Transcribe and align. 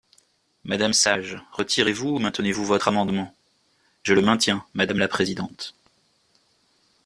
Madame 0.63 0.93
Sage, 0.93 1.37
retirez-vous 1.51 2.09
ou 2.15 2.17
maintenez-vous 2.17 2.65
votre 2.65 2.87
amendement? 2.87 3.35
Je 4.01 4.15
le 4.15 4.23
maintiens, 4.23 4.65
madame 4.73 4.97
la 4.97 5.07
présidente. 5.07 5.75